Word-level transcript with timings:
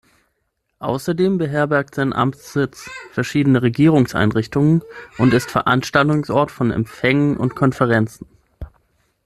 Außerdem 0.79 1.37
beherbergt 1.37 1.93
sein 1.93 2.11
Amtssitz 2.11 2.89
verschiedene 3.11 3.61
Regierungseinrichtungen 3.61 4.81
und 5.19 5.31
ist 5.31 5.51
Veranstaltungsort 5.51 6.49
von 6.49 6.71
Empfängen 6.71 7.37
und 7.37 7.53
Konferenzen. 7.55 8.25